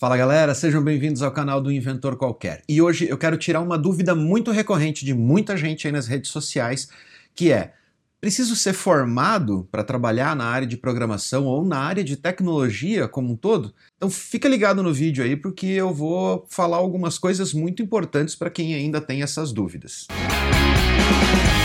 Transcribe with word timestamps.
Fala 0.00 0.16
galera, 0.16 0.54
sejam 0.54 0.80
bem-vindos 0.80 1.22
ao 1.22 1.32
canal 1.32 1.60
do 1.60 1.72
Inventor 1.72 2.16
Qualquer. 2.16 2.62
E 2.68 2.80
hoje 2.80 3.08
eu 3.08 3.18
quero 3.18 3.36
tirar 3.36 3.60
uma 3.60 3.76
dúvida 3.76 4.14
muito 4.14 4.52
recorrente 4.52 5.04
de 5.04 5.12
muita 5.12 5.56
gente 5.56 5.88
aí 5.88 5.92
nas 5.92 6.06
redes 6.06 6.30
sociais, 6.30 6.88
que 7.34 7.50
é: 7.50 7.72
preciso 8.20 8.54
ser 8.54 8.74
formado 8.74 9.66
para 9.72 9.82
trabalhar 9.82 10.36
na 10.36 10.44
área 10.44 10.68
de 10.68 10.76
programação 10.76 11.46
ou 11.46 11.64
na 11.64 11.80
área 11.80 12.04
de 12.04 12.16
tecnologia 12.16 13.08
como 13.08 13.32
um 13.32 13.36
todo? 13.36 13.74
Então 13.96 14.08
fica 14.08 14.48
ligado 14.48 14.84
no 14.84 14.94
vídeo 14.94 15.24
aí 15.24 15.34
porque 15.34 15.66
eu 15.66 15.92
vou 15.92 16.46
falar 16.48 16.76
algumas 16.76 17.18
coisas 17.18 17.52
muito 17.52 17.82
importantes 17.82 18.36
para 18.36 18.50
quem 18.50 18.74
ainda 18.74 19.00
tem 19.00 19.24
essas 19.24 19.52
dúvidas. 19.52 20.06
Música 20.10 21.58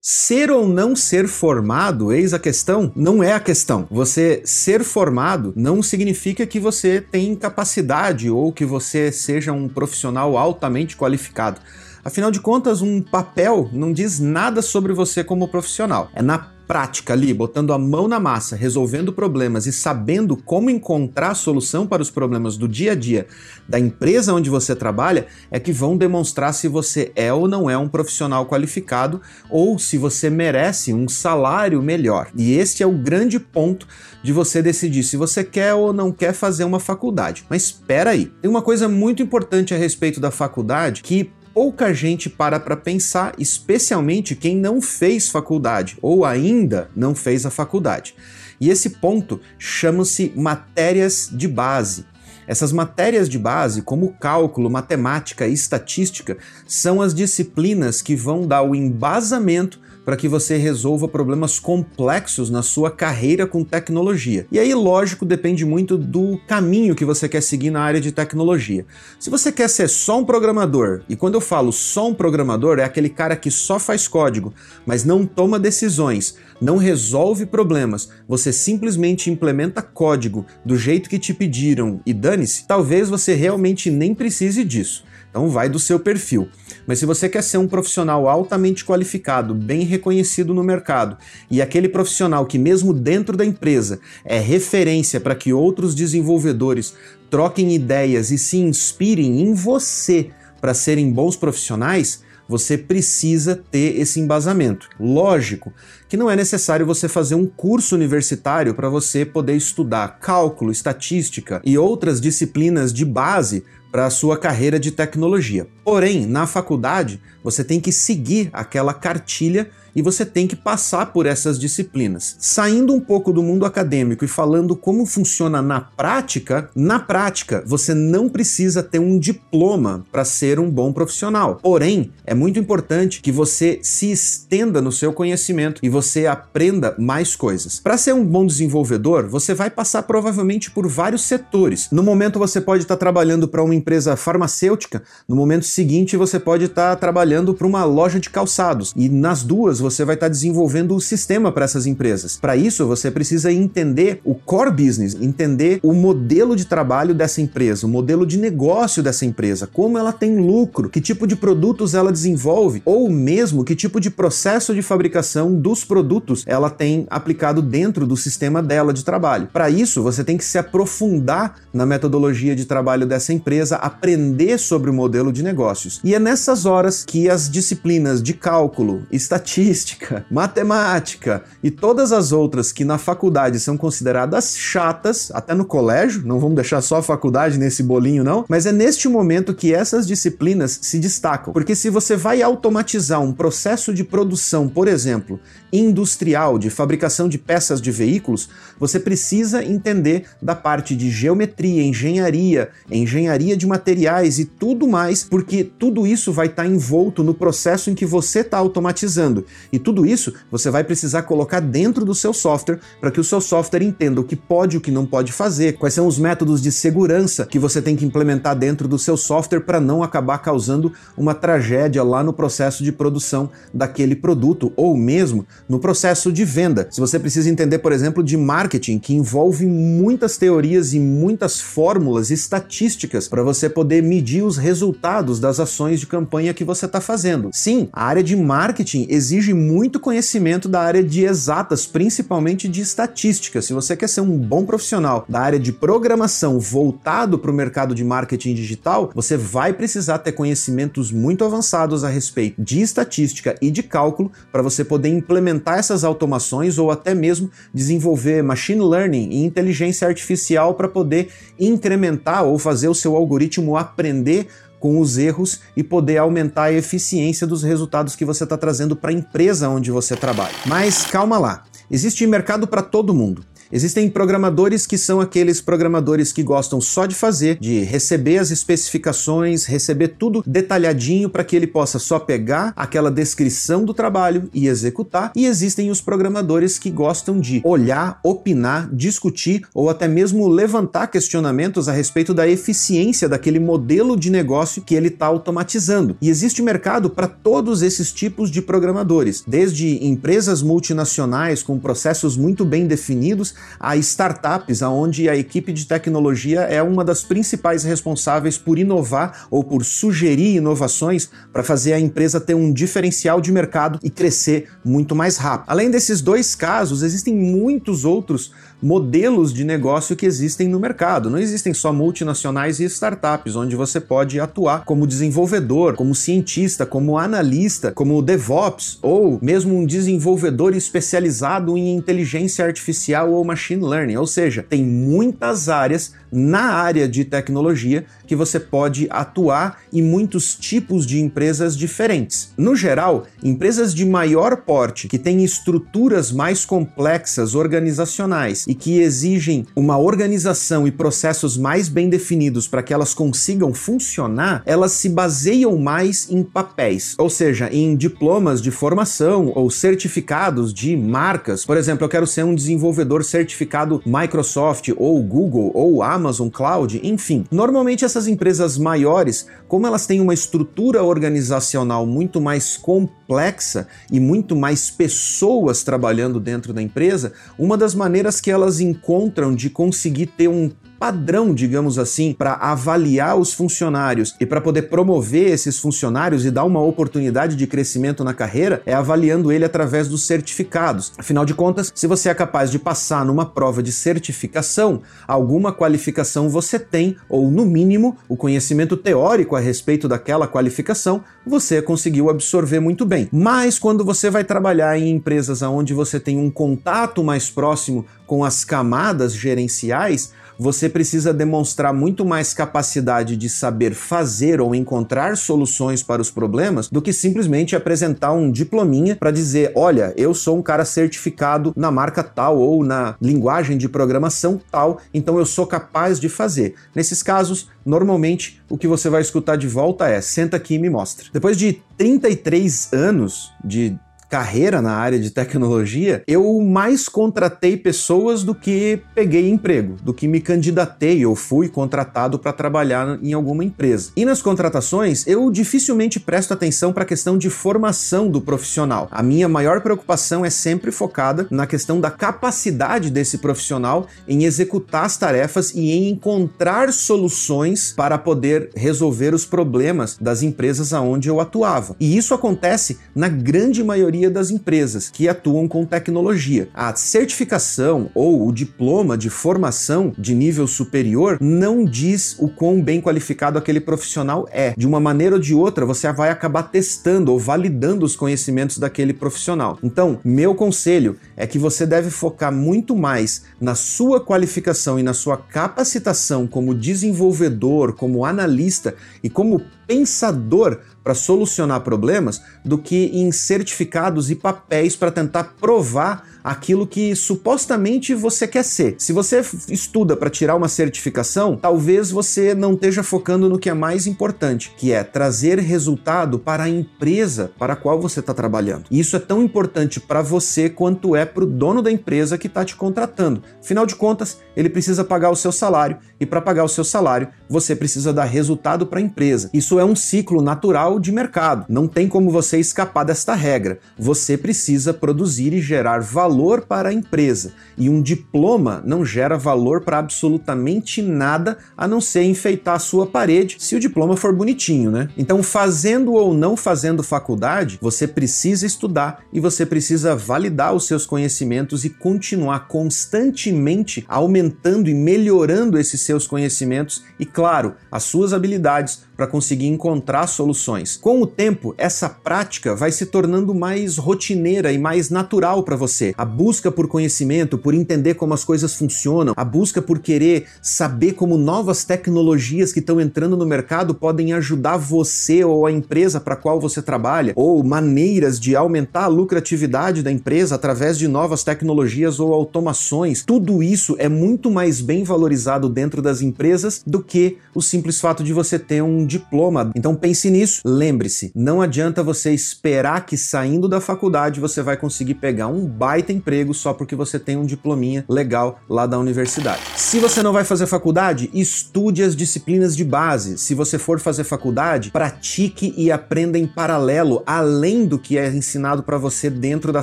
Ser 0.00 0.48
ou 0.48 0.66
não 0.68 0.94
ser 0.94 1.26
formado, 1.26 2.12
eis 2.12 2.32
a 2.32 2.38
questão, 2.38 2.92
não 2.94 3.20
é 3.20 3.32
a 3.32 3.40
questão. 3.40 3.84
Você 3.90 4.42
ser 4.44 4.84
formado 4.84 5.52
não 5.56 5.82
significa 5.82 6.46
que 6.46 6.60
você 6.60 7.00
tem 7.00 7.34
capacidade 7.34 8.30
ou 8.30 8.52
que 8.52 8.64
você 8.64 9.10
seja 9.10 9.52
um 9.52 9.68
profissional 9.68 10.38
altamente 10.38 10.96
qualificado. 10.96 11.60
Afinal 12.04 12.30
de 12.30 12.40
contas, 12.40 12.80
um 12.80 13.02
papel 13.02 13.68
não 13.72 13.92
diz 13.92 14.20
nada 14.20 14.62
sobre 14.62 14.92
você 14.92 15.24
como 15.24 15.48
profissional. 15.48 16.08
É 16.14 16.22
na 16.22 16.57
prática 16.68 17.14
ali, 17.14 17.32
botando 17.32 17.72
a 17.72 17.78
mão 17.78 18.06
na 18.06 18.20
massa, 18.20 18.54
resolvendo 18.54 19.10
problemas 19.10 19.66
e 19.66 19.72
sabendo 19.72 20.36
como 20.36 20.68
encontrar 20.68 21.34
solução 21.34 21.86
para 21.86 22.02
os 22.02 22.10
problemas 22.10 22.58
do 22.58 22.68
dia 22.68 22.92
a 22.92 22.94
dia 22.94 23.26
da 23.66 23.80
empresa 23.80 24.34
onde 24.34 24.50
você 24.50 24.76
trabalha, 24.76 25.26
é 25.50 25.58
que 25.58 25.72
vão 25.72 25.96
demonstrar 25.96 26.52
se 26.52 26.68
você 26.68 27.10
é 27.16 27.32
ou 27.32 27.48
não 27.48 27.70
é 27.70 27.76
um 27.76 27.88
profissional 27.88 28.46
qualificado 28.46 29.20
ou 29.50 29.78
se 29.78 29.96
você 29.96 30.28
merece 30.28 30.92
um 30.92 31.08
salário 31.08 31.82
melhor. 31.82 32.28
E 32.36 32.52
este 32.52 32.82
é 32.82 32.86
o 32.86 32.92
grande 32.92 33.40
ponto 33.40 33.88
de 34.22 34.32
você 34.32 34.60
decidir 34.60 35.02
se 35.02 35.16
você 35.16 35.42
quer 35.42 35.72
ou 35.72 35.92
não 35.92 36.12
quer 36.12 36.34
fazer 36.34 36.64
uma 36.64 36.80
faculdade. 36.80 37.44
Mas 37.48 37.64
espera 37.64 38.10
aí, 38.10 38.26
tem 38.42 38.50
uma 38.50 38.62
coisa 38.62 38.88
muito 38.88 39.22
importante 39.22 39.72
a 39.72 39.78
respeito 39.78 40.20
da 40.20 40.30
faculdade 40.30 41.02
que 41.02 41.30
pouca 41.52 41.92
gente 41.92 42.28
para 42.28 42.60
para 42.60 42.76
pensar, 42.76 43.34
especialmente 43.38 44.36
quem 44.36 44.56
não 44.56 44.80
fez 44.80 45.28
faculdade 45.28 45.98
ou 46.00 46.24
ainda 46.24 46.90
não 46.94 47.14
fez 47.14 47.44
a 47.44 47.50
faculdade. 47.50 48.14
E 48.60 48.70
esse 48.70 48.90
ponto 48.90 49.40
chama-se 49.58 50.32
matérias 50.34 51.28
de 51.32 51.46
base. 51.46 52.04
Essas 52.46 52.72
matérias 52.72 53.28
de 53.28 53.38
base, 53.38 53.82
como 53.82 54.14
cálculo, 54.14 54.70
matemática 54.70 55.46
e 55.46 55.52
estatística, 55.52 56.38
são 56.66 57.02
as 57.02 57.14
disciplinas 57.14 58.00
que 58.00 58.16
vão 58.16 58.46
dar 58.46 58.62
o 58.62 58.74
embasamento 58.74 59.78
para 60.08 60.16
que 60.16 60.26
você 60.26 60.56
resolva 60.56 61.06
problemas 61.06 61.58
complexos 61.58 62.48
na 62.48 62.62
sua 62.62 62.90
carreira 62.90 63.46
com 63.46 63.62
tecnologia. 63.62 64.46
E 64.50 64.58
aí, 64.58 64.72
lógico, 64.72 65.26
depende 65.26 65.66
muito 65.66 65.98
do 65.98 66.40
caminho 66.48 66.94
que 66.94 67.04
você 67.04 67.28
quer 67.28 67.42
seguir 67.42 67.68
na 67.68 67.82
área 67.82 68.00
de 68.00 68.10
tecnologia. 68.10 68.86
Se 69.20 69.28
você 69.28 69.52
quer 69.52 69.68
ser 69.68 69.86
só 69.86 70.18
um 70.18 70.24
programador, 70.24 71.02
e 71.10 71.14
quando 71.14 71.34
eu 71.34 71.42
falo 71.42 71.70
só 71.70 72.08
um 72.08 72.14
programador, 72.14 72.78
é 72.78 72.84
aquele 72.84 73.10
cara 73.10 73.36
que 73.36 73.50
só 73.50 73.78
faz 73.78 74.08
código, 74.08 74.54
mas 74.86 75.04
não 75.04 75.26
toma 75.26 75.58
decisões, 75.58 76.36
não 76.58 76.78
resolve 76.78 77.44
problemas, 77.44 78.08
você 78.26 78.50
simplesmente 78.50 79.30
implementa 79.30 79.82
código 79.82 80.46
do 80.64 80.78
jeito 80.78 81.10
que 81.10 81.18
te 81.18 81.34
pediram 81.34 82.00
e 82.06 82.14
dane-se, 82.14 82.66
talvez 82.66 83.10
você 83.10 83.34
realmente 83.34 83.90
nem 83.90 84.14
precise 84.14 84.64
disso. 84.64 85.04
Então 85.38 85.48
vai 85.48 85.68
do 85.68 85.78
seu 85.78 86.00
perfil. 86.00 86.48
Mas 86.84 86.98
se 86.98 87.06
você 87.06 87.28
quer 87.28 87.42
ser 87.44 87.58
um 87.58 87.68
profissional 87.68 88.28
altamente 88.28 88.84
qualificado, 88.84 89.54
bem 89.54 89.84
reconhecido 89.84 90.52
no 90.52 90.64
mercado, 90.64 91.16
e 91.48 91.62
aquele 91.62 91.88
profissional 91.88 92.44
que 92.44 92.58
mesmo 92.58 92.92
dentro 92.92 93.36
da 93.36 93.44
empresa 93.44 94.00
é 94.24 94.40
referência 94.40 95.20
para 95.20 95.36
que 95.36 95.52
outros 95.52 95.94
desenvolvedores 95.94 96.92
troquem 97.30 97.72
ideias 97.72 98.32
e 98.32 98.38
se 98.38 98.56
inspirem 98.56 99.42
em 99.42 99.54
você 99.54 100.30
para 100.60 100.74
serem 100.74 101.12
bons 101.12 101.36
profissionais, 101.36 102.24
você 102.48 102.76
precisa 102.76 103.54
ter 103.70 104.00
esse 104.00 104.18
embasamento. 104.18 104.88
Lógico 104.98 105.72
que 106.08 106.16
não 106.16 106.28
é 106.28 106.34
necessário 106.34 106.86
você 106.86 107.06
fazer 107.06 107.36
um 107.36 107.46
curso 107.46 107.94
universitário 107.94 108.74
para 108.74 108.88
você 108.88 109.24
poder 109.24 109.54
estudar 109.54 110.18
cálculo, 110.18 110.72
estatística 110.72 111.60
e 111.64 111.78
outras 111.78 112.20
disciplinas 112.20 112.92
de 112.92 113.04
base 113.04 113.62
para 113.90 114.06
a 114.06 114.10
sua 114.10 114.36
carreira 114.36 114.78
de 114.78 114.90
tecnologia. 114.90 115.66
Porém, 115.84 116.26
na 116.26 116.46
faculdade, 116.46 117.20
você 117.50 117.64
tem 117.64 117.80
que 117.80 117.90
seguir 117.90 118.50
aquela 118.52 118.92
cartilha 118.92 119.70
e 119.94 120.02
você 120.02 120.24
tem 120.24 120.46
que 120.46 120.54
passar 120.54 121.06
por 121.06 121.26
essas 121.26 121.58
disciplinas. 121.58 122.36
Saindo 122.38 122.94
um 122.94 123.00
pouco 123.00 123.32
do 123.32 123.42
mundo 123.42 123.64
acadêmico 123.64 124.24
e 124.24 124.28
falando 124.28 124.76
como 124.76 125.06
funciona 125.06 125.60
na 125.62 125.80
prática, 125.80 126.70
na 126.74 127.00
prática 127.00 127.62
você 127.66 127.94
não 127.94 128.28
precisa 128.28 128.82
ter 128.82 128.98
um 128.98 129.18
diploma 129.18 130.04
para 130.12 130.24
ser 130.24 130.60
um 130.60 130.70
bom 130.70 130.92
profissional. 130.92 131.56
Porém, 131.56 132.12
é 132.24 132.34
muito 132.34 132.58
importante 132.58 133.20
que 133.20 133.32
você 133.32 133.80
se 133.82 134.10
estenda 134.10 134.80
no 134.80 134.92
seu 134.92 135.12
conhecimento 135.12 135.80
e 135.82 135.88
você 135.88 136.26
aprenda 136.26 136.94
mais 136.98 137.34
coisas. 137.34 137.80
Para 137.80 137.96
ser 137.96 138.12
um 138.12 138.24
bom 138.24 138.46
desenvolvedor, 138.46 139.26
você 139.26 139.54
vai 139.54 139.70
passar 139.70 140.02
provavelmente 140.02 140.70
por 140.70 140.86
vários 140.86 141.22
setores. 141.22 141.88
No 141.90 142.02
momento 142.02 142.38
você 142.38 142.60
pode 142.60 142.82
estar 142.82 142.96
trabalhando 142.96 143.48
para 143.48 143.62
uma 143.62 143.74
empresa 143.74 144.16
farmacêutica, 144.16 145.02
no 145.26 145.34
momento 145.34 145.64
seguinte 145.64 146.16
você 146.16 146.38
pode 146.38 146.66
estar 146.66 146.94
trabalhando 146.96 147.37
para 147.54 147.66
uma 147.66 147.84
loja 147.84 148.20
de 148.20 148.30
calçados. 148.30 148.92
E 148.96 149.08
nas 149.08 149.42
duas 149.42 149.78
você 149.78 150.04
vai 150.04 150.14
estar 150.14 150.28
desenvolvendo 150.28 150.94
o 150.94 151.00
sistema 151.00 151.52
para 151.52 151.64
essas 151.64 151.86
empresas. 151.86 152.36
Para 152.36 152.56
isso, 152.56 152.86
você 152.86 153.10
precisa 153.10 153.52
entender 153.52 154.20
o 154.24 154.34
core 154.34 154.70
business, 154.70 155.16
entender 155.20 155.80
o 155.82 155.92
modelo 155.92 156.56
de 156.56 156.64
trabalho 156.64 157.14
dessa 157.14 157.40
empresa, 157.40 157.86
o 157.86 157.90
modelo 157.90 158.26
de 158.26 158.38
negócio 158.38 159.02
dessa 159.02 159.24
empresa, 159.24 159.66
como 159.66 159.98
ela 159.98 160.12
tem 160.12 160.38
lucro, 160.38 160.88
que 160.88 161.00
tipo 161.00 161.26
de 161.26 161.36
produtos 161.36 161.94
ela 161.94 162.12
desenvolve, 162.12 162.82
ou 162.84 163.10
mesmo 163.10 163.64
que 163.64 163.74
tipo 163.74 164.00
de 164.00 164.10
processo 164.10 164.74
de 164.74 164.82
fabricação 164.82 165.54
dos 165.54 165.84
produtos 165.84 166.44
ela 166.46 166.70
tem 166.70 167.06
aplicado 167.10 167.62
dentro 167.62 168.06
do 168.06 168.16
sistema 168.16 168.62
dela 168.62 168.92
de 168.92 169.04
trabalho. 169.04 169.48
Para 169.52 169.70
isso, 169.70 170.02
você 170.02 170.24
tem 170.24 170.36
que 170.36 170.44
se 170.44 170.58
aprofundar 170.58 171.56
na 171.72 171.86
metodologia 171.86 172.54
de 172.54 172.64
trabalho 172.64 173.06
dessa 173.06 173.32
empresa, 173.32 173.76
aprender 173.76 174.58
sobre 174.58 174.90
o 174.90 174.94
modelo 174.94 175.32
de 175.32 175.42
negócios. 175.42 176.00
E 176.04 176.14
é 176.14 176.18
nessas 176.18 176.66
horas 176.66 177.04
que 177.04 177.17
as 177.26 177.48
disciplinas 177.48 178.22
de 178.22 178.34
cálculo, 178.34 179.06
estatística, 179.10 180.26
matemática 180.30 181.42
e 181.62 181.70
todas 181.70 182.12
as 182.12 182.32
outras 182.32 182.70
que 182.70 182.84
na 182.84 182.98
faculdade 182.98 183.58
são 183.58 183.78
consideradas 183.78 184.54
chatas, 184.54 185.30
até 185.32 185.54
no 185.54 185.64
colégio, 185.64 186.26
não 186.26 186.38
vamos 186.38 186.56
deixar 186.56 186.82
só 186.82 186.96
a 186.96 187.02
faculdade 187.02 187.56
nesse 187.56 187.82
bolinho 187.82 188.22
não, 188.22 188.44
mas 188.46 188.66
é 188.66 188.72
neste 188.72 189.08
momento 189.08 189.54
que 189.54 189.72
essas 189.72 190.06
disciplinas 190.06 190.78
se 190.82 190.98
destacam. 190.98 191.54
Porque 191.54 191.74
se 191.74 191.88
você 191.88 192.14
vai 192.14 192.42
automatizar 192.42 193.22
um 193.22 193.32
processo 193.32 193.94
de 193.94 194.04
produção, 194.04 194.68
por 194.68 194.86
exemplo, 194.86 195.40
industrial 195.72 196.58
de 196.58 196.68
fabricação 196.68 197.28
de 197.28 197.38
peças 197.38 197.80
de 197.80 197.90
veículos, 197.90 198.50
você 198.78 199.00
precisa 199.00 199.64
entender 199.64 200.24
da 200.42 200.54
parte 200.54 200.94
de 200.94 201.10
geometria, 201.10 201.82
engenharia, 201.82 202.68
engenharia 202.90 203.56
de 203.56 203.66
materiais 203.66 204.38
e 204.38 204.44
tudo 204.44 204.86
mais, 204.86 205.24
porque 205.24 205.64
tudo 205.64 206.06
isso 206.06 206.32
vai 206.32 206.46
estar 206.46 206.64
tá 206.64 206.68
envolto 207.08 207.24
no 207.24 207.34
processo 207.34 207.90
em 207.90 207.94
que 207.94 208.04
você 208.04 208.40
está 208.40 208.58
automatizando. 208.58 209.44
E 209.72 209.78
tudo 209.78 210.04
isso 210.04 210.32
você 210.50 210.70
vai 210.70 210.84
precisar 210.84 211.22
colocar 211.22 211.60
dentro 211.60 212.04
do 212.04 212.14
seu 212.14 212.32
software 212.32 212.78
para 213.00 213.10
que 213.10 213.20
o 213.20 213.24
seu 213.24 213.40
software 213.40 213.82
entenda 213.82 214.20
o 214.20 214.24
que 214.24 214.36
pode 214.36 214.76
e 214.76 214.78
o 214.78 214.80
que 214.80 214.90
não 214.90 215.06
pode 215.06 215.32
fazer, 215.32 215.78
quais 215.78 215.94
são 215.94 216.06
os 216.06 216.18
métodos 216.18 216.60
de 216.60 216.70
segurança 216.70 217.46
que 217.46 217.58
você 217.58 217.80
tem 217.80 217.96
que 217.96 218.04
implementar 218.04 218.56
dentro 218.56 218.86
do 218.86 218.98
seu 218.98 219.16
software 219.16 219.60
para 219.60 219.80
não 219.80 220.02
acabar 220.02 220.38
causando 220.38 220.92
uma 221.16 221.34
tragédia 221.34 222.02
lá 222.02 222.22
no 222.22 222.32
processo 222.32 222.84
de 222.84 222.92
produção 222.92 223.50
daquele 223.72 224.14
produto 224.14 224.72
ou 224.76 224.96
mesmo 224.96 225.46
no 225.68 225.78
processo 225.78 226.30
de 226.30 226.44
venda. 226.44 226.88
Se 226.90 227.00
você 227.00 227.18
precisa 227.18 227.48
entender, 227.48 227.78
por 227.78 227.92
exemplo, 227.92 228.22
de 228.22 228.36
marketing, 228.36 228.98
que 228.98 229.14
envolve 229.14 229.66
muitas 229.66 230.36
teorias 230.36 230.92
e 230.92 231.00
muitas 231.00 231.60
fórmulas 231.60 232.30
estatísticas 232.30 233.28
para 233.28 233.42
você 233.42 233.68
poder 233.68 234.02
medir 234.02 234.42
os 234.42 234.56
resultados 234.56 235.40
das 235.40 235.58
ações 235.58 236.00
de 236.00 236.06
campanha 236.06 236.52
que 236.58 236.64
você 236.64 236.86
está 236.86 236.97
fazendo. 237.00 237.50
Sim, 237.52 237.88
a 237.92 238.04
área 238.04 238.22
de 238.22 238.36
marketing 238.36 239.06
exige 239.08 239.52
muito 239.52 240.00
conhecimento 240.00 240.68
da 240.68 240.80
área 240.80 241.02
de 241.02 241.24
exatas, 241.24 241.86
principalmente 241.86 242.68
de 242.68 242.80
estatística. 242.80 243.60
Se 243.62 243.72
você 243.72 243.96
quer 243.96 244.08
ser 244.08 244.20
um 244.20 244.38
bom 244.38 244.64
profissional 244.64 245.24
da 245.28 245.40
área 245.40 245.58
de 245.58 245.72
programação 245.72 246.58
voltado 246.58 247.38
para 247.38 247.50
o 247.50 247.54
mercado 247.54 247.94
de 247.94 248.04
marketing 248.04 248.54
digital, 248.54 249.10
você 249.14 249.36
vai 249.36 249.72
precisar 249.72 250.18
ter 250.18 250.32
conhecimentos 250.32 251.12
muito 251.12 251.44
avançados 251.44 252.04
a 252.04 252.08
respeito 252.08 252.62
de 252.62 252.80
estatística 252.80 253.54
e 253.60 253.70
de 253.70 253.82
cálculo 253.82 254.30
para 254.52 254.62
você 254.62 254.84
poder 254.84 255.08
implementar 255.08 255.78
essas 255.78 256.04
automações 256.04 256.78
ou 256.78 256.90
até 256.90 257.14
mesmo 257.14 257.50
desenvolver 257.72 258.42
machine 258.42 258.82
learning 258.82 259.30
e 259.30 259.44
inteligência 259.44 260.06
artificial 260.06 260.74
para 260.74 260.88
poder 260.88 261.28
incrementar 261.58 262.44
ou 262.44 262.58
fazer 262.58 262.88
o 262.88 262.94
seu 262.94 263.16
algoritmo 263.16 263.76
aprender 263.76 264.48
com 264.78 265.00
os 265.00 265.18
erros 265.18 265.60
e 265.76 265.82
poder 265.82 266.18
aumentar 266.18 266.64
a 266.64 266.72
eficiência 266.72 267.46
dos 267.46 267.62
resultados 267.62 268.14
que 268.14 268.24
você 268.24 268.44
está 268.44 268.56
trazendo 268.56 268.96
para 268.96 269.10
a 269.10 269.14
empresa 269.14 269.68
onde 269.68 269.90
você 269.90 270.16
trabalha. 270.16 270.54
Mas 270.66 271.04
calma 271.04 271.38
lá, 271.38 271.64
existe 271.90 272.26
mercado 272.26 272.66
para 272.66 272.82
todo 272.82 273.14
mundo. 273.14 273.42
Existem 273.70 274.08
programadores 274.08 274.86
que 274.86 274.96
são 274.96 275.20
aqueles 275.20 275.60
programadores 275.60 276.32
que 276.32 276.42
gostam 276.42 276.80
só 276.80 277.04
de 277.04 277.14
fazer, 277.14 277.58
de 277.60 277.80
receber 277.80 278.38
as 278.38 278.50
especificações, 278.50 279.66
receber 279.66 280.08
tudo 280.08 280.42
detalhadinho 280.46 281.28
para 281.28 281.44
que 281.44 281.54
ele 281.54 281.66
possa 281.66 281.98
só 281.98 282.18
pegar 282.18 282.72
aquela 282.74 283.10
descrição 283.10 283.84
do 283.84 283.92
trabalho 283.92 284.48
e 284.54 284.68
executar. 284.68 285.32
E 285.36 285.44
existem 285.44 285.90
os 285.90 286.00
programadores 286.00 286.78
que 286.78 286.90
gostam 286.90 287.38
de 287.38 287.60
olhar, 287.62 288.18
opinar, 288.24 288.88
discutir 288.90 289.66
ou 289.74 289.90
até 289.90 290.08
mesmo 290.08 290.48
levantar 290.48 291.08
questionamentos 291.08 291.90
a 291.90 291.92
respeito 291.92 292.32
da 292.32 292.48
eficiência 292.48 293.28
daquele 293.28 293.58
modelo 293.58 294.16
de 294.16 294.30
negócio 294.30 294.80
que 294.80 294.94
ele 294.94 295.08
está 295.08 295.26
automatizando. 295.26 296.16
E 296.22 296.30
existe 296.30 296.62
mercado 296.62 297.10
para 297.10 297.28
todos 297.28 297.82
esses 297.82 298.12
tipos 298.12 298.50
de 298.50 298.62
programadores, 298.62 299.44
desde 299.46 300.02
empresas 300.06 300.62
multinacionais 300.62 301.62
com 301.62 301.78
processos 301.78 302.34
muito 302.34 302.64
bem 302.64 302.86
definidos 302.86 303.57
a 303.80 303.96
startups, 303.96 304.82
onde 304.82 305.28
a 305.28 305.36
equipe 305.36 305.72
de 305.72 305.86
tecnologia 305.86 306.60
é 306.62 306.82
uma 306.82 307.04
das 307.04 307.22
principais 307.22 307.84
responsáveis 307.84 308.58
por 308.58 308.78
inovar 308.78 309.46
ou 309.50 309.62
por 309.62 309.84
sugerir 309.84 310.56
inovações 310.56 311.30
para 311.52 311.62
fazer 311.62 311.92
a 311.92 312.00
empresa 312.00 312.40
ter 312.40 312.54
um 312.54 312.72
diferencial 312.72 313.40
de 313.40 313.52
mercado 313.52 313.98
e 314.02 314.10
crescer 314.10 314.68
muito 314.84 315.14
mais 315.14 315.36
rápido. 315.36 315.70
Além 315.70 315.90
desses 315.90 316.20
dois 316.20 316.54
casos, 316.54 317.02
existem 317.02 317.34
muitos 317.34 318.04
outros 318.04 318.52
modelos 318.80 319.52
de 319.52 319.64
negócio 319.64 320.16
que 320.16 320.26
existem 320.26 320.68
no 320.68 320.78
mercado. 320.78 321.28
Não 321.30 321.38
existem 321.38 321.74
só 321.74 321.92
multinacionais 321.92 322.80
e 322.80 322.84
startups, 322.84 323.56
onde 323.56 323.74
você 323.74 324.00
pode 324.00 324.38
atuar 324.38 324.84
como 324.84 325.06
desenvolvedor, 325.06 325.94
como 325.94 326.14
cientista, 326.14 326.86
como 326.86 327.18
analista, 327.18 327.92
como 327.92 328.22
DevOps 328.22 328.98
ou 329.02 329.38
mesmo 329.42 329.76
um 329.76 329.84
desenvolvedor 329.84 330.74
especializado 330.74 331.76
em 331.76 331.96
inteligência 331.96 332.64
artificial 332.64 333.32
ou 333.32 333.44
machine 333.44 333.84
learning. 333.84 334.16
Ou 334.16 334.26
seja, 334.26 334.62
tem 334.62 334.84
muitas 334.84 335.68
áreas 335.68 336.12
na 336.30 336.74
área 336.74 337.08
de 337.08 337.24
tecnologia 337.24 338.04
que 338.26 338.36
você 338.36 338.60
pode 338.60 339.06
atuar 339.10 339.78
em 339.92 340.02
muitos 340.02 340.54
tipos 340.54 341.06
de 341.06 341.20
empresas 341.20 341.76
diferentes. 341.76 342.52
No 342.56 342.76
geral, 342.76 343.26
empresas 343.42 343.94
de 343.94 344.04
maior 344.04 344.58
porte, 344.58 345.08
que 345.08 345.18
têm 345.18 345.42
estruturas 345.44 346.30
mais 346.30 346.64
complexas 346.64 347.54
organizacionais 347.54 348.66
e 348.68 348.74
que 348.74 348.98
exigem 349.00 349.66
uma 349.74 349.98
organização 349.98 350.86
e 350.86 350.92
processos 350.92 351.56
mais 351.56 351.88
bem 351.88 352.08
definidos 352.08 352.68
para 352.68 352.82
que 352.82 352.92
elas 352.92 353.14
consigam 353.14 353.72
funcionar, 353.72 354.62
elas 354.66 354.92
se 354.92 355.08
baseiam 355.08 355.76
mais 355.78 356.28
em 356.30 356.42
papéis, 356.42 357.14
ou 357.18 357.30
seja, 357.30 357.68
em 357.72 357.96
diplomas 357.96 358.60
de 358.60 358.70
formação 358.70 359.52
ou 359.54 359.70
certificados 359.70 360.72
de 360.74 360.96
marcas. 360.96 361.64
Por 361.64 361.76
exemplo, 361.76 362.04
eu 362.04 362.08
quero 362.08 362.26
ser 362.26 362.44
um 362.44 362.54
desenvolvedor 362.54 363.24
certificado 363.24 364.02
Microsoft 364.04 364.90
ou 364.96 365.22
Google 365.22 365.70
ou 365.74 366.02
Amazon 366.02 366.17
Cloud, 366.50 367.00
enfim. 367.02 367.44
Normalmente 367.50 368.04
essas 368.04 368.26
empresas 368.26 368.76
maiores, 368.76 369.46
como 369.66 369.86
elas 369.86 370.06
têm 370.06 370.20
uma 370.20 370.34
estrutura 370.34 371.02
organizacional 371.02 372.06
muito 372.06 372.40
mais 372.40 372.76
complexa 372.76 373.86
e 374.10 374.18
muito 374.18 374.56
mais 374.56 374.90
pessoas 374.90 375.82
trabalhando 375.82 376.40
dentro 376.40 376.72
da 376.72 376.82
empresa, 376.82 377.32
uma 377.58 377.76
das 377.76 377.94
maneiras 377.94 378.40
que 378.40 378.50
elas 378.50 378.80
encontram 378.80 379.54
de 379.54 379.70
conseguir 379.70 380.26
ter 380.26 380.48
um 380.48 380.70
padrão, 380.98 381.54
digamos 381.54 381.98
assim, 381.98 382.34
para 382.36 382.54
avaliar 382.54 383.36
os 383.36 383.52
funcionários 383.52 384.34
e 384.40 384.46
para 384.46 384.60
poder 384.60 384.82
promover 384.82 385.50
esses 385.50 385.78
funcionários 385.78 386.44
e 386.44 386.50
dar 386.50 386.64
uma 386.64 386.82
oportunidade 386.82 387.56
de 387.56 387.66
crescimento 387.66 388.24
na 388.24 388.34
carreira 388.34 388.82
é 388.84 388.94
avaliando 388.94 389.52
ele 389.52 389.64
através 389.64 390.08
dos 390.08 390.26
certificados. 390.26 391.12
Afinal 391.16 391.44
de 391.44 391.54
contas, 391.54 391.92
se 391.94 392.06
você 392.06 392.28
é 392.28 392.34
capaz 392.34 392.70
de 392.70 392.78
passar 392.78 393.24
numa 393.24 393.46
prova 393.46 393.82
de 393.82 393.92
certificação, 393.92 395.02
alguma 395.26 395.72
qualificação 395.72 396.48
você 396.48 396.78
tem, 396.78 397.16
ou 397.28 397.50
no 397.50 397.64
mínimo, 397.64 398.16
o 398.28 398.36
conhecimento 398.36 398.96
teórico 398.96 399.54
a 399.54 399.60
respeito 399.60 400.08
daquela 400.08 400.48
qualificação, 400.48 401.22
você 401.46 401.80
conseguiu 401.80 402.28
absorver 402.28 402.80
muito 402.80 403.06
bem. 403.06 403.28
Mas 403.32 403.78
quando 403.78 404.04
você 404.04 404.30
vai 404.30 404.44
trabalhar 404.44 404.98
em 404.98 405.10
empresas 405.10 405.62
onde 405.62 405.94
você 405.94 406.18
tem 406.18 406.38
um 406.38 406.50
contato 406.50 407.22
mais 407.22 407.50
próximo 407.50 408.04
com 408.28 408.44
as 408.44 408.62
camadas 408.62 409.32
gerenciais, 409.32 410.32
você 410.58 410.88
precisa 410.88 411.32
demonstrar 411.32 411.94
muito 411.94 412.24
mais 412.24 412.52
capacidade 412.52 413.36
de 413.36 413.48
saber 413.48 413.94
fazer 413.94 414.60
ou 414.60 414.74
encontrar 414.74 415.36
soluções 415.36 416.02
para 416.02 416.20
os 416.20 416.30
problemas 416.30 416.88
do 416.88 417.00
que 417.00 417.12
simplesmente 417.12 417.76
apresentar 417.76 418.32
um 418.32 418.50
diplominha 418.50 419.16
para 419.16 419.30
dizer: 419.30 419.72
olha, 419.74 420.12
eu 420.16 420.34
sou 420.34 420.58
um 420.58 420.62
cara 420.62 420.84
certificado 420.84 421.72
na 421.76 421.90
marca 421.90 422.24
tal 422.24 422.58
ou 422.58 422.84
na 422.84 423.14
linguagem 423.22 423.78
de 423.78 423.88
programação 423.88 424.60
tal, 424.70 425.00
então 425.14 425.38
eu 425.38 425.46
sou 425.46 425.66
capaz 425.66 426.18
de 426.18 426.28
fazer. 426.28 426.74
Nesses 426.94 427.22
casos, 427.22 427.70
normalmente 427.86 428.60
o 428.68 428.76
que 428.76 428.88
você 428.88 429.08
vai 429.08 429.22
escutar 429.22 429.56
de 429.56 429.68
volta 429.68 430.08
é: 430.08 430.20
senta 430.20 430.56
aqui 430.56 430.74
e 430.74 430.78
me 430.78 430.90
mostra. 430.90 431.28
Depois 431.32 431.56
de 431.56 431.80
33 431.96 432.92
anos 432.92 433.52
de 433.64 433.96
carreira 434.28 434.82
na 434.82 434.92
área 434.92 435.18
de 435.18 435.30
tecnologia, 435.30 436.22
eu 436.26 436.60
mais 436.60 437.08
contratei 437.08 437.76
pessoas 437.76 438.42
do 438.42 438.54
que 438.54 439.00
peguei 439.14 439.48
emprego, 439.48 439.96
do 440.02 440.12
que 440.12 440.28
me 440.28 440.40
candidatei 440.40 441.24
ou 441.24 441.34
fui 441.34 441.68
contratado 441.68 442.38
para 442.38 442.52
trabalhar 442.52 443.18
em 443.22 443.32
alguma 443.32 443.64
empresa. 443.64 444.10
E 444.14 444.24
nas 444.24 444.42
contratações, 444.42 445.26
eu 445.26 445.50
dificilmente 445.50 446.20
presto 446.20 446.52
atenção 446.52 446.92
para 446.92 447.04
a 447.04 447.06
questão 447.06 447.38
de 447.38 447.48
formação 447.48 448.28
do 448.28 448.40
profissional. 448.40 449.08
A 449.10 449.22
minha 449.22 449.48
maior 449.48 449.80
preocupação 449.80 450.44
é 450.44 450.50
sempre 450.50 450.90
focada 450.90 451.46
na 451.50 451.66
questão 451.66 452.00
da 452.00 452.10
capacidade 452.10 453.10
desse 453.10 453.38
profissional 453.38 454.06
em 454.26 454.44
executar 454.44 455.04
as 455.04 455.16
tarefas 455.16 455.72
e 455.74 455.90
em 455.92 456.10
encontrar 456.10 456.92
soluções 456.92 457.92
para 457.96 458.18
poder 458.18 458.70
resolver 458.74 459.32
os 459.32 459.46
problemas 459.46 460.18
das 460.20 460.42
empresas 460.42 460.92
aonde 460.92 461.28
eu 461.28 461.40
atuava. 461.40 461.96
E 461.98 462.16
isso 462.16 462.34
acontece 462.34 462.98
na 463.14 463.28
grande 463.28 463.82
maioria 463.82 464.17
maioria 464.18 464.30
das 464.30 464.50
empresas 464.50 465.10
que 465.10 465.28
atuam 465.28 465.68
com 465.68 465.84
tecnologia. 465.84 466.68
A 466.74 466.94
certificação 466.94 468.10
ou 468.14 468.46
o 468.46 468.52
diploma 468.52 469.16
de 469.16 469.30
formação 469.30 470.12
de 470.18 470.34
nível 470.34 470.66
superior 470.66 471.38
não 471.40 471.84
diz 471.84 472.36
o 472.38 472.48
quão 472.48 472.82
bem 472.82 473.00
qualificado 473.00 473.58
aquele 473.58 473.80
profissional 473.80 474.48
é. 474.50 474.74
De 474.76 474.86
uma 474.86 475.00
maneira 475.00 475.36
ou 475.36 475.40
de 475.40 475.54
outra, 475.54 475.86
você 475.86 476.12
vai 476.12 476.30
acabar 476.30 476.64
testando 476.64 477.32
ou 477.32 477.38
validando 477.38 478.04
os 478.04 478.16
conhecimentos 478.16 478.78
daquele 478.78 479.12
profissional. 479.12 479.78
Então, 479.82 480.18
meu 480.24 480.54
conselho 480.54 481.16
é 481.36 481.46
que 481.46 481.58
você 481.58 481.86
deve 481.86 482.10
focar 482.10 482.52
muito 482.52 482.96
mais 482.96 483.44
na 483.60 483.74
sua 483.74 484.20
qualificação 484.20 484.98
e 484.98 485.02
na 485.02 485.14
sua 485.14 485.36
capacitação 485.36 486.46
como 486.46 486.74
desenvolvedor, 486.74 487.92
como 487.94 488.24
analista 488.24 488.94
e 489.22 489.30
como 489.30 489.62
pensador 489.88 490.82
para 491.02 491.14
solucionar 491.14 491.80
problemas 491.80 492.42
do 492.62 492.76
que 492.76 493.06
em 493.14 493.32
certificados 493.32 494.30
e 494.30 494.36
papéis 494.36 494.94
para 494.94 495.10
tentar 495.10 495.54
provar 495.58 496.37
aquilo 496.48 496.86
que 496.86 497.14
supostamente 497.14 498.14
você 498.14 498.48
quer 498.48 498.64
ser. 498.64 498.94
Se 498.96 499.12
você 499.12 499.44
estuda 499.68 500.16
para 500.16 500.30
tirar 500.30 500.56
uma 500.56 500.66
certificação, 500.66 501.58
talvez 501.58 502.10
você 502.10 502.54
não 502.54 502.72
esteja 502.72 503.02
focando 503.02 503.50
no 503.50 503.58
que 503.58 503.68
é 503.68 503.74
mais 503.74 504.06
importante, 504.06 504.72
que 504.78 504.90
é 504.90 505.04
trazer 505.04 505.58
resultado 505.58 506.38
para 506.38 506.62
a 506.62 506.68
empresa 506.68 507.52
para 507.58 507.74
a 507.74 507.76
qual 507.76 508.00
você 508.00 508.20
está 508.20 508.32
trabalhando. 508.32 508.84
E 508.90 508.98
isso 508.98 509.14
é 509.14 509.18
tão 509.18 509.42
importante 509.42 510.00
para 510.00 510.22
você 510.22 510.70
quanto 510.70 511.14
é 511.14 511.26
para 511.26 511.44
o 511.44 511.46
dono 511.46 511.82
da 511.82 511.92
empresa 511.92 512.38
que 512.38 512.46
está 512.46 512.64
te 512.64 512.74
contratando. 512.74 513.42
Afinal 513.60 513.84
de 513.84 513.94
contas, 513.94 514.38
ele 514.56 514.70
precisa 514.70 515.04
pagar 515.04 515.28
o 515.28 515.36
seu 515.36 515.52
salário 515.52 515.98
e 516.18 516.24
para 516.24 516.40
pagar 516.40 516.64
o 516.64 516.68
seu 516.68 516.82
salário, 516.82 517.28
você 517.46 517.76
precisa 517.76 518.10
dar 518.10 518.24
resultado 518.24 518.86
para 518.86 518.98
a 518.98 519.02
empresa. 519.02 519.50
Isso 519.52 519.78
é 519.78 519.84
um 519.84 519.94
ciclo 519.94 520.40
natural 520.40 520.98
de 520.98 521.12
mercado. 521.12 521.66
Não 521.68 521.86
tem 521.86 522.08
como 522.08 522.30
você 522.30 522.58
escapar 522.58 523.04
desta 523.04 523.34
regra. 523.34 523.78
Você 523.98 524.38
precisa 524.38 524.94
produzir 524.94 525.52
e 525.52 525.60
gerar 525.60 526.00
valor 526.00 526.37
valor 526.38 526.62
para 526.62 526.90
a 526.90 526.92
empresa 526.92 527.52
e 527.76 527.90
um 527.90 528.00
diploma 528.00 528.80
não 528.86 529.04
gera 529.04 529.36
valor 529.36 529.80
para 529.80 529.98
absolutamente 529.98 531.02
nada 531.02 531.58
a 531.76 531.88
não 531.88 532.00
ser 532.00 532.22
enfeitar 532.22 532.76
a 532.76 532.78
sua 532.78 533.06
parede 533.06 533.56
se 533.58 533.74
o 533.74 533.80
diploma 533.80 534.16
for 534.16 534.32
bonitinho, 534.32 534.88
né? 534.88 535.08
Então, 535.18 535.42
fazendo 535.42 536.12
ou 536.12 536.32
não 536.32 536.56
fazendo 536.56 537.02
faculdade, 537.02 537.76
você 537.82 538.06
precisa 538.06 538.64
estudar 538.64 539.24
e 539.32 539.40
você 539.40 539.66
precisa 539.66 540.14
validar 540.14 540.72
os 540.74 540.86
seus 540.86 541.04
conhecimentos 541.04 541.84
e 541.84 541.90
continuar 541.90 542.68
constantemente 542.68 544.04
aumentando 544.08 544.88
e 544.88 544.94
melhorando 544.94 545.76
esses 545.76 546.00
seus 546.02 546.24
conhecimentos 546.24 547.02
e, 547.18 547.26
claro, 547.26 547.74
as 547.90 548.04
suas 548.04 548.32
habilidades 548.32 549.07
para 549.18 549.26
conseguir 549.26 549.66
encontrar 549.66 550.28
soluções. 550.28 550.96
Com 550.96 551.20
o 551.20 551.26
tempo, 551.26 551.74
essa 551.76 552.08
prática 552.08 552.76
vai 552.76 552.92
se 552.92 553.04
tornando 553.04 553.52
mais 553.52 553.96
rotineira 553.96 554.72
e 554.72 554.78
mais 554.78 555.10
natural 555.10 555.64
para 555.64 555.74
você. 555.74 556.14
A 556.16 556.24
busca 556.24 556.70
por 556.70 556.86
conhecimento, 556.86 557.58
por 557.58 557.74
entender 557.74 558.14
como 558.14 558.32
as 558.32 558.44
coisas 558.44 558.76
funcionam, 558.76 559.34
a 559.36 559.44
busca 559.44 559.82
por 559.82 559.98
querer 559.98 560.46
saber 560.62 561.14
como 561.14 561.36
novas 561.36 561.84
tecnologias 561.84 562.72
que 562.72 562.78
estão 562.78 563.00
entrando 563.00 563.36
no 563.36 563.44
mercado 563.44 563.92
podem 563.92 564.32
ajudar 564.34 564.76
você 564.76 565.42
ou 565.42 565.66
a 565.66 565.72
empresa 565.72 566.20
para 566.20 566.36
qual 566.36 566.60
você 566.60 566.80
trabalha, 566.80 567.32
ou 567.34 567.64
maneiras 567.64 568.38
de 568.38 568.54
aumentar 568.54 569.04
a 569.04 569.08
lucratividade 569.08 570.00
da 570.00 570.12
empresa 570.12 570.54
através 570.54 570.96
de 570.96 571.08
novas 571.08 571.42
tecnologias 571.42 572.20
ou 572.20 572.32
automações. 572.32 573.24
Tudo 573.24 573.64
isso 573.64 573.96
é 573.98 574.08
muito 574.08 574.48
mais 574.48 574.80
bem 574.80 575.02
valorizado 575.02 575.68
dentro 575.68 576.00
das 576.00 576.22
empresas 576.22 576.84
do 576.86 577.02
que 577.02 577.38
o 577.52 577.60
simples 577.60 578.00
fato 578.00 578.22
de 578.22 578.32
você 578.32 578.60
ter 578.60 578.80
um 578.80 579.07
diploma. 579.08 579.72
Então 579.74 579.94
pense 579.96 580.30
nisso. 580.30 580.62
Lembre-se, 580.64 581.32
não 581.34 581.60
adianta 581.60 582.02
você 582.02 582.32
esperar 582.32 583.04
que 583.04 583.16
saindo 583.16 583.68
da 583.68 583.80
faculdade 583.80 584.38
você 584.38 584.62
vai 584.62 584.76
conseguir 584.76 585.14
pegar 585.14 585.48
um 585.48 585.66
baita 585.66 586.12
emprego 586.12 586.54
só 586.54 586.72
porque 586.72 586.94
você 586.94 587.18
tem 587.18 587.36
um 587.36 587.44
diplominha 587.44 588.04
legal 588.08 588.60
lá 588.68 588.86
da 588.86 588.98
universidade. 588.98 589.60
Se 589.74 589.98
você 589.98 590.22
não 590.22 590.32
vai 590.32 590.44
fazer 590.44 590.66
faculdade, 590.66 591.30
estude 591.32 592.02
as 592.02 592.14
disciplinas 592.14 592.76
de 592.76 592.84
base. 592.84 593.38
Se 593.38 593.54
você 593.54 593.78
for 593.78 593.98
fazer 593.98 594.24
faculdade, 594.24 594.90
pratique 594.90 595.74
e 595.76 595.90
aprenda 595.90 596.38
em 596.38 596.46
paralelo, 596.46 597.22
além 597.26 597.86
do 597.86 597.98
que 597.98 598.18
é 598.18 598.28
ensinado 598.28 598.82
para 598.82 598.98
você 598.98 599.30
dentro 599.30 599.72
da 599.72 599.82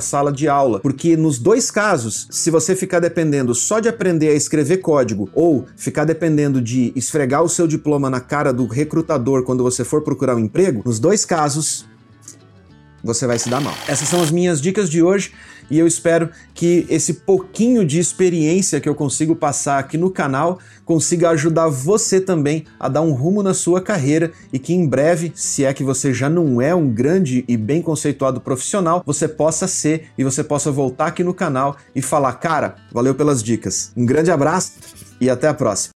sala 0.00 0.32
de 0.32 0.48
aula. 0.48 0.80
Porque 0.80 1.16
nos 1.16 1.38
dois 1.38 1.70
casos, 1.70 2.28
se 2.30 2.50
você 2.50 2.76
ficar 2.76 3.00
dependendo 3.00 3.54
só 3.54 3.80
de 3.80 3.88
aprender 3.88 4.28
a 4.28 4.34
escrever 4.34 4.78
código 4.78 5.28
ou 5.34 5.66
ficar 5.76 6.04
dependendo 6.04 6.60
de 6.60 6.92
esfregar 6.94 7.42
o 7.42 7.48
seu 7.48 7.66
diploma 7.66 8.08
na 8.08 8.20
cara 8.20 8.52
do 8.52 8.66
recrutador 9.16 9.42
quando 9.42 9.62
você 9.62 9.84
for 9.84 10.02
procurar 10.02 10.36
um 10.36 10.38
emprego, 10.38 10.82
nos 10.84 10.98
dois 10.98 11.24
casos 11.24 11.86
você 13.02 13.24
vai 13.24 13.38
se 13.38 13.48
dar 13.48 13.60
mal. 13.60 13.74
Essas 13.86 14.08
são 14.08 14.20
as 14.20 14.32
minhas 14.32 14.60
dicas 14.60 14.90
de 14.90 15.00
hoje 15.00 15.32
e 15.70 15.78
eu 15.78 15.86
espero 15.86 16.28
que 16.52 16.84
esse 16.88 17.14
pouquinho 17.14 17.84
de 17.84 18.00
experiência 18.00 18.80
que 18.80 18.88
eu 18.88 18.96
consigo 18.96 19.36
passar 19.36 19.78
aqui 19.78 19.96
no 19.96 20.10
canal 20.10 20.58
consiga 20.84 21.30
ajudar 21.30 21.68
você 21.68 22.20
também 22.20 22.64
a 22.80 22.88
dar 22.88 23.02
um 23.02 23.12
rumo 23.12 23.44
na 23.44 23.54
sua 23.54 23.80
carreira 23.80 24.32
e 24.52 24.58
que 24.58 24.74
em 24.74 24.88
breve, 24.88 25.32
se 25.36 25.64
é 25.64 25.72
que 25.72 25.84
você 25.84 26.12
já 26.12 26.28
não 26.28 26.60
é 26.60 26.74
um 26.74 26.88
grande 26.88 27.44
e 27.46 27.56
bem 27.56 27.80
conceituado 27.80 28.40
profissional, 28.40 29.04
você 29.06 29.28
possa 29.28 29.68
ser 29.68 30.08
e 30.18 30.24
você 30.24 30.42
possa 30.42 30.72
voltar 30.72 31.06
aqui 31.06 31.22
no 31.22 31.34
canal 31.34 31.76
e 31.94 32.02
falar: 32.02 32.32
"Cara, 32.34 32.74
valeu 32.92 33.14
pelas 33.14 33.40
dicas". 33.40 33.92
Um 33.96 34.04
grande 34.04 34.32
abraço 34.32 34.72
e 35.20 35.30
até 35.30 35.46
a 35.46 35.54
próxima. 35.54 35.94